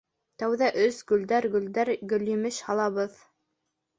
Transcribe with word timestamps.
—Тәүҙә 0.43 0.69
өс 0.83 1.01
гөлдөр-гөлдөр 1.11 1.91
гөлйемеш 2.13 2.57
һалабыҙ. 2.69 3.21